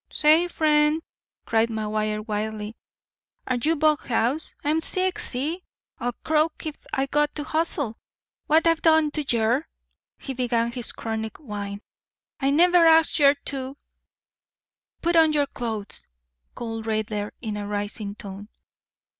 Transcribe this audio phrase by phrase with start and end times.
[0.11, 1.03] "Say, friend,"
[1.45, 2.75] cried McGuire wildly,
[3.45, 4.55] "are you bug house?
[4.63, 5.63] I'm sick— see?
[5.99, 7.95] I'll croak if I got to hustle.
[8.47, 13.77] What've I done to yer?"—he began his chronic whine—"I never asked yer to—"
[15.03, 16.07] "Put on your clothes,"
[16.55, 18.49] called Raidler in a rising tone.